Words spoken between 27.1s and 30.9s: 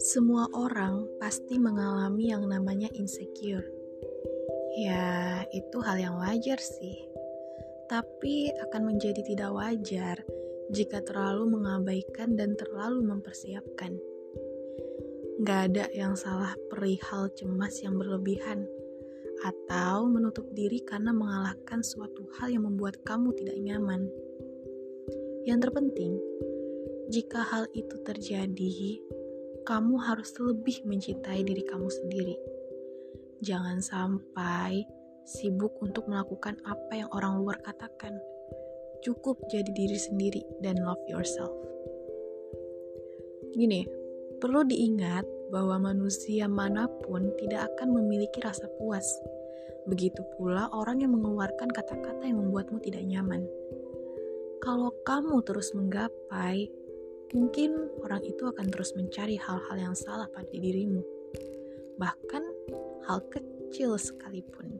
jika hal itu terjadi, kamu harus lebih